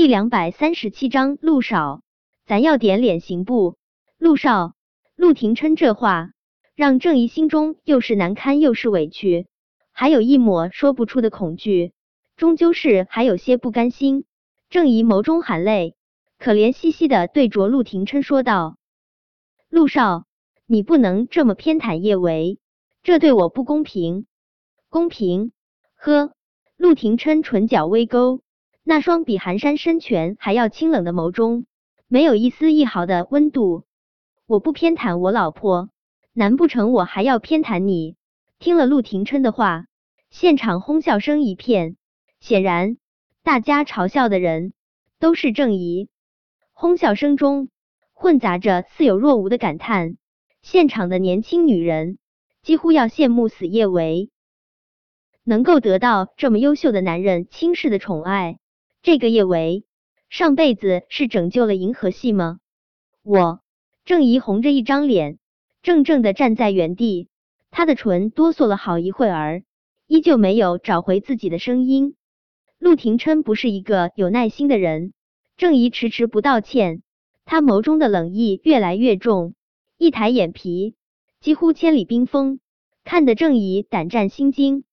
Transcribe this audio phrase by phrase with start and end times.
[0.00, 2.00] 第两百三十七章，陆少，
[2.46, 3.76] 咱要点脸行不？
[4.16, 4.72] 陆少，
[5.14, 6.30] 陆廷琛这话
[6.74, 9.46] 让郑怡心中又是难堪又是委屈，
[9.92, 11.92] 还有一抹说不出的恐惧，
[12.34, 14.24] 终究是还有些不甘心。
[14.70, 15.96] 郑怡眸中含泪，
[16.38, 18.78] 可怜兮兮的对着陆廷琛说道
[19.68, 20.24] ：“陆少，
[20.64, 22.58] 你不能这么偏袒叶维，
[23.02, 24.24] 这对我不公平。
[24.88, 25.52] 公平？
[25.94, 26.32] 呵。”
[26.78, 28.40] 陆廷琛唇角微勾。
[28.90, 31.64] 那双比寒山深泉还要清冷的眸中，
[32.08, 33.84] 没有一丝一毫的温度。
[34.48, 35.90] 我不偏袒我老婆，
[36.32, 38.16] 难不成我还要偏袒你？
[38.58, 39.86] 听了陆廷琛的话，
[40.28, 41.94] 现场哄笑声一片。
[42.40, 42.96] 显然，
[43.44, 44.72] 大家嘲笑的人
[45.20, 46.08] 都是郑怡。
[46.72, 47.68] 哄笑声中
[48.12, 50.16] 混杂着似有若无的感叹。
[50.62, 52.18] 现场的年轻女人
[52.60, 54.30] 几乎要羡慕死叶维，
[55.44, 58.58] 能够得到这么优秀的男人轻视的宠爱。
[59.02, 59.86] 这个叶维
[60.28, 62.58] 上辈子是拯救了银河系吗？
[63.22, 63.60] 我
[64.04, 65.38] 郑怡红着一张脸，
[65.82, 67.28] 怔怔的站在原地，
[67.70, 69.62] 她的唇哆嗦了好一会儿，
[70.06, 72.14] 依旧没有找回自己的声音。
[72.78, 75.14] 陆廷琛不是一个有耐心的人，
[75.56, 77.02] 郑怡迟迟不道歉，
[77.46, 79.54] 他眸中的冷意越来越重，
[79.96, 80.94] 一抬眼皮，
[81.40, 82.60] 几乎千里冰封，
[83.02, 84.84] 看得郑怡胆战心惊。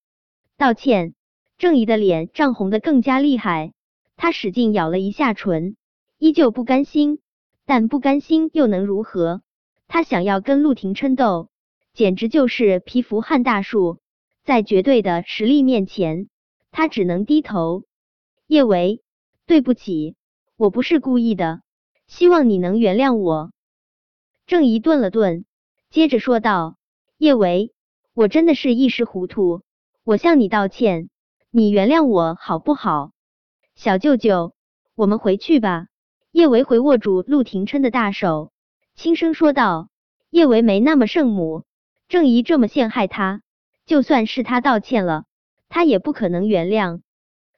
[0.55, 1.13] 道歉，
[1.57, 3.73] 郑怡的脸涨红的更加厉害。
[4.17, 5.77] 他使劲咬了一下唇，
[6.17, 7.19] 依旧不甘心，
[7.65, 9.41] 但不甘心又能如何？
[9.87, 11.49] 他想要跟陆廷琛斗，
[11.93, 13.99] 简直就是蚍蜉撼大树，
[14.43, 16.27] 在绝对的实力面前，
[16.71, 17.83] 他只能低头。
[18.47, 19.01] 叶维，
[19.45, 20.15] 对不起，
[20.57, 21.61] 我不是故意的，
[22.07, 23.51] 希望你能原谅我。
[24.47, 25.45] 郑怡顿了顿，
[25.89, 26.77] 接着说道
[27.19, 27.71] ：“叶维，
[28.13, 29.61] 我真的是一时糊涂，
[30.03, 31.09] 我向你道歉，
[31.51, 33.11] 你原谅我好不好？”
[33.77, 34.55] 小舅舅，
[34.95, 35.85] 我们回去吧。
[36.31, 38.51] 叶维回握住陆廷琛的大手，
[38.95, 39.89] 轻声说道
[40.31, 41.63] ：“叶维没那么圣母，
[42.07, 43.43] 郑怡这么陷害他，
[43.85, 45.25] 就算是他道歉了，
[45.69, 47.01] 他也不可能原谅。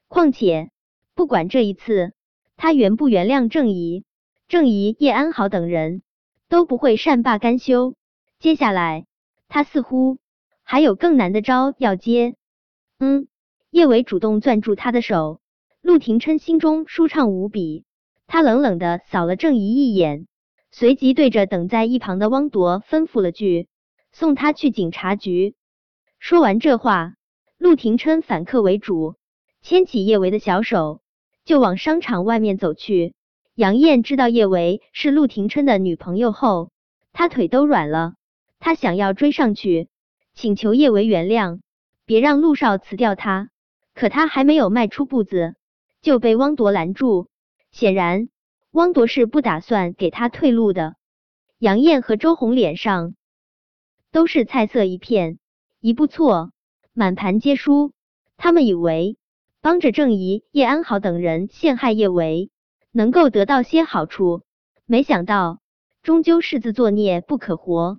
[0.08, 0.70] 况且，
[1.14, 2.12] 不管这一次
[2.58, 4.04] 他原不原谅郑怡，
[4.46, 6.02] 郑怡、叶安好等人
[6.50, 7.94] 都不会善罢甘休。
[8.38, 9.06] 接下来，
[9.48, 10.18] 他似乎
[10.64, 12.34] 还有更难的招要接。”
[13.00, 13.26] 嗯，
[13.70, 15.40] 叶维主动攥住他的手。
[15.82, 17.84] 陆廷琛心中舒畅无比，
[18.26, 20.26] 他冷冷的扫了郑怡一眼，
[20.70, 23.68] 随即对着等在一旁的汪铎吩咐了句
[24.12, 25.54] ：“送他去警察局。”
[26.20, 27.14] 说完这话，
[27.56, 29.16] 陆廷琛反客为主，
[29.62, 31.00] 牵起叶维的小手
[31.44, 33.14] 就往商场外面走去。
[33.54, 36.70] 杨艳知道叶维是陆廷琛的女朋友后，
[37.12, 38.14] 她腿都软了，
[38.58, 39.88] 她想要追上去
[40.34, 41.60] 请求叶维原谅，
[42.04, 43.48] 别让陆少辞掉他，
[43.94, 45.56] 可他还没有迈出步子。
[46.02, 47.28] 就被汪铎拦住，
[47.70, 48.28] 显然
[48.70, 50.96] 汪铎是不打算给他退路的。
[51.58, 53.14] 杨艳和周红脸上
[54.10, 55.38] 都是菜色一片，
[55.78, 56.52] 一步错，
[56.94, 57.92] 满盘皆输。
[58.38, 59.18] 他们以为
[59.60, 62.50] 帮着郑怡、叶安好等人陷害叶维，
[62.92, 64.42] 能够得到些好处，
[64.86, 65.60] 没想到
[66.02, 67.98] 终究是自作孽不可活。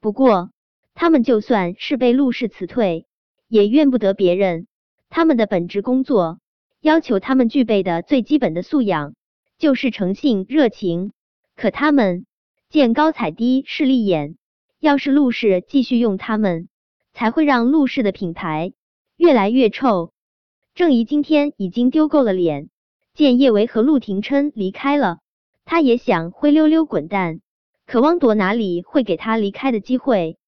[0.00, 0.50] 不过，
[0.94, 3.06] 他们就算是被陆氏辞退，
[3.46, 4.66] 也怨不得别人。
[5.10, 6.40] 他们的本职工作。
[6.86, 9.16] 要求他们具备的最基本的素养
[9.58, 11.10] 就是诚信、热情。
[11.56, 12.26] 可他们
[12.70, 14.36] 见高踩低，势利眼。
[14.78, 16.68] 要是陆氏继续用他们，
[17.12, 18.72] 才会让陆氏的品牌
[19.16, 20.12] 越来越臭。
[20.76, 22.68] 郑怡今天已经丢够了脸，
[23.14, 25.18] 见叶维和陆廷琛离开了，
[25.64, 27.40] 他也想灰溜溜滚蛋。
[27.84, 30.38] 可汪铎哪里会给他离开的机会？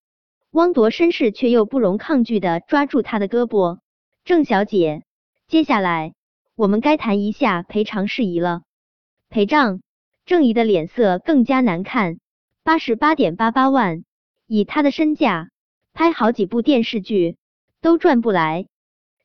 [0.53, 3.79] 汪铎绅士却又不容抗拒的抓住他的胳膊
[4.25, 5.03] ：“郑小姐，
[5.49, 6.15] 接下来。”
[6.59, 8.63] 我们该谈一下赔偿事宜了。
[9.29, 9.81] 赔账，
[10.27, 12.19] 郑怡的脸色更加难看。
[12.65, 14.03] 八十八点八八万，
[14.49, 15.51] 以他的身价，
[15.95, 17.37] 拍好几部电视剧
[17.81, 18.67] 都赚不来。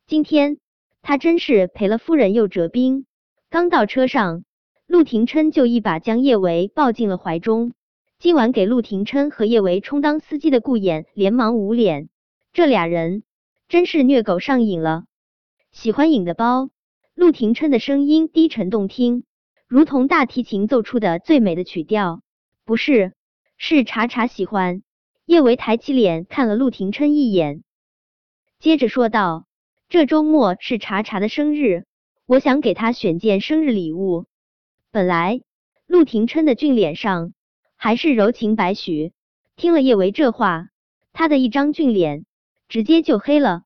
[0.05, 0.59] 今天
[1.01, 3.07] 他真是赔了夫人又折兵。
[3.49, 4.43] 刚到车上，
[4.85, 7.73] 陆廷琛就一把将叶维抱进了怀中。
[8.19, 12.09] 今晚给陆廷琛和叶维充当司机的顾衍连忙捂脸，
[12.51, 13.23] 这俩人
[13.67, 15.05] 真是虐狗上瘾了，
[15.71, 16.69] 喜欢瘾的包。
[17.15, 19.23] 陆廷琛的声音低沉动听，
[19.67, 22.21] 如同大提琴奏出的最美的曲调。
[22.65, 23.13] 不是，
[23.57, 24.81] 是查查喜欢。
[25.25, 27.63] 叶维抬起脸看了陆廷琛一眼，
[28.59, 29.45] 接着说道
[29.89, 31.85] ：“这周末是查查的生日，
[32.25, 34.25] 我想给他选件生日礼物。”
[34.91, 35.41] 本来
[35.85, 37.33] 陆廷琛的俊脸上
[37.77, 39.13] 还是柔情百许，
[39.55, 40.67] 听了叶维这话，
[41.13, 42.25] 他的一张俊脸
[42.67, 43.63] 直接就黑了。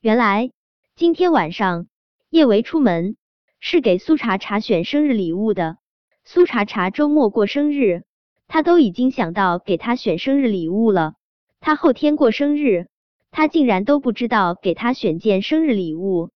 [0.00, 0.50] 原来
[0.94, 1.88] 今天晚上。
[2.28, 3.16] 叶维出门
[3.60, 5.78] 是给苏茶茶选生日礼物的。
[6.24, 8.02] 苏茶茶周末过生日，
[8.48, 11.14] 他都已经想到给他选生日礼物了。
[11.60, 12.88] 他后天过生日，
[13.30, 16.30] 他竟然都不知道给他选件生日礼物。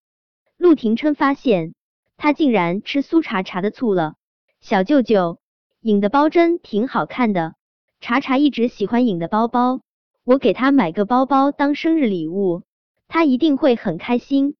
[0.56, 1.74] 陆廷琛发现
[2.16, 4.14] 他竟然吃苏茶茶的醋了。
[4.60, 5.38] 小舅舅，
[5.80, 7.54] 影的包真挺好看的，
[8.00, 9.80] 茶茶一直喜欢影的包包，
[10.22, 12.62] 我给他买个包包当生日礼物，
[13.08, 14.54] 他一定会很开心。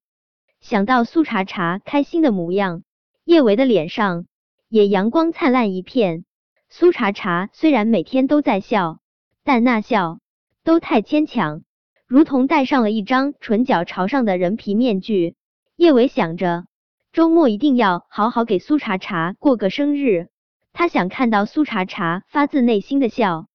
[0.61, 2.83] 想到苏茶茶开心的模样，
[3.25, 4.25] 叶维的脸上
[4.69, 6.23] 也阳光灿烂一片。
[6.69, 8.99] 苏茶茶虽然每天都在笑，
[9.43, 10.19] 但那笑
[10.63, 11.63] 都太牵强，
[12.07, 15.35] 如同戴上了一张唇角朝上的人皮面具。
[15.75, 16.65] 叶维想着，
[17.11, 20.29] 周末一定要好好给苏茶茶过个生日。
[20.73, 23.47] 他想看到苏茶茶发自内心的笑。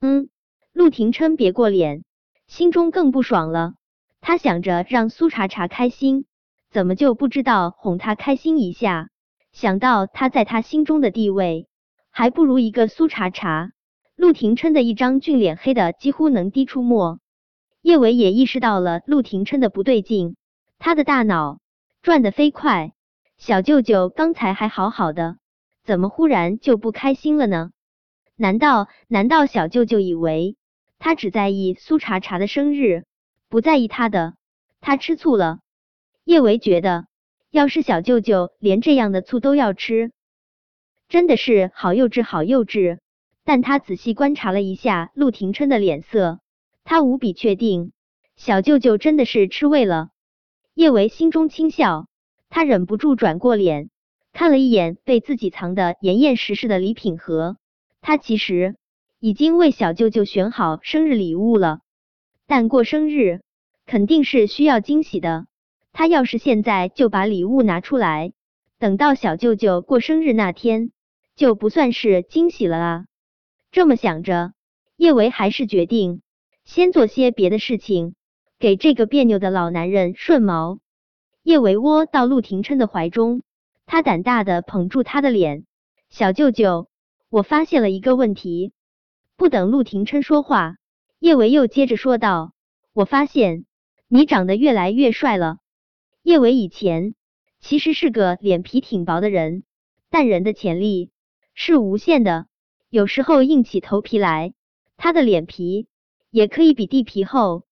[0.00, 0.28] 嗯，
[0.72, 2.04] 陆廷琛别过脸，
[2.46, 3.72] 心中更不爽了。
[4.20, 6.26] 他想着让苏茶茶开心。
[6.72, 9.10] 怎么就不知道哄他开心一下？
[9.52, 11.68] 想到他在他心中的地位，
[12.10, 13.72] 还不如一个苏茶茶。
[14.16, 17.20] 陆廷琛的一张俊脸黑的几乎能滴出墨。
[17.82, 20.36] 叶伟也意识到了陆廷琛的不对劲，
[20.78, 21.60] 他的大脑
[22.00, 22.94] 转得飞快。
[23.36, 25.36] 小舅舅刚才还好好的，
[25.84, 27.70] 怎么忽然就不开心了呢？
[28.34, 30.56] 难道难道小舅舅以为
[30.98, 33.04] 他只在意苏茶茶的生日，
[33.50, 34.36] 不在意他的？
[34.80, 35.58] 他吃醋了。
[36.24, 37.06] 叶维觉得，
[37.50, 40.12] 要是小舅舅连这样的醋都要吃，
[41.08, 42.98] 真的是好幼稚，好幼稚。
[43.44, 46.38] 但他仔细观察了一下陆廷琛的脸色，
[46.84, 47.90] 他无比确定，
[48.36, 50.10] 小舅舅真的是吃味了。
[50.74, 52.06] 叶维心中轻笑，
[52.48, 53.90] 他忍不住转过脸，
[54.32, 57.56] 看了一眼被自己藏得严严实实的礼品盒。
[58.00, 58.76] 他其实
[59.18, 61.80] 已经为小舅舅选好生日礼物了，
[62.46, 63.40] 但过生日
[63.86, 65.46] 肯定是需要惊喜的。
[65.92, 68.32] 他要是现在就把礼物拿出来，
[68.78, 70.90] 等到小舅舅过生日那天，
[71.36, 73.04] 就不算是惊喜了啊！
[73.70, 74.52] 这么想着，
[74.96, 76.22] 叶维还是决定
[76.64, 78.14] 先做些别的事情，
[78.58, 80.78] 给这个别扭的老男人顺毛。
[81.42, 83.42] 叶维窝到陆廷琛的怀中，
[83.84, 85.64] 他胆大的捧住他的脸
[86.08, 86.88] ：“小舅舅，
[87.28, 88.72] 我发现了一个问题。”
[89.36, 90.76] 不等陆廷琛说话，
[91.18, 92.52] 叶维又接着说道
[92.94, 93.64] ：“我发现
[94.06, 95.58] 你长得越来越帅了。”
[96.22, 97.14] 叶伟以前
[97.60, 99.64] 其实是个脸皮挺薄的人，
[100.08, 101.10] 但人的潜力
[101.52, 102.46] 是无限的，
[102.90, 104.54] 有时候硬起头皮来，
[104.96, 105.88] 他的脸皮
[106.30, 107.64] 也可以比地皮厚。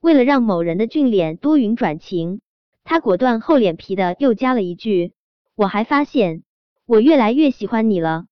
[0.00, 2.42] 为了让某人的俊脸多云转晴，
[2.84, 5.14] 他果断厚脸皮的又加了一句
[5.56, 6.42] ：“我还发现
[6.84, 8.26] 我越来越喜欢你了。”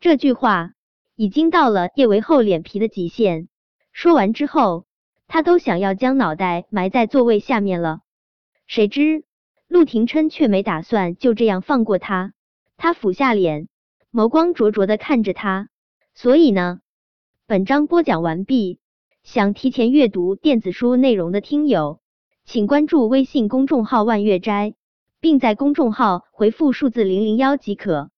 [0.00, 0.72] 这句话
[1.14, 3.48] 已经到了叶维厚脸皮的极限。
[3.92, 4.86] 说完之后，
[5.28, 8.00] 他都想要将脑袋埋在座位下面了。
[8.66, 9.24] 谁知
[9.68, 12.32] 陆廷琛却没打算就这样放过他，
[12.76, 13.68] 他俯下脸，
[14.12, 15.68] 眸光灼灼的看着他。
[16.14, 16.80] 所以呢，
[17.46, 18.78] 本章播讲完毕。
[19.22, 22.00] 想提前阅读电子书内容的听友，
[22.44, 24.74] 请关注微信公众号“万月斋”，
[25.18, 28.10] 并在公众号回复数字零零幺即可。